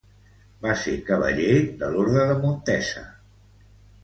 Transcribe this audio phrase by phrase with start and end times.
[0.65, 3.05] Va ser cavaller de l'Orde de Montesa.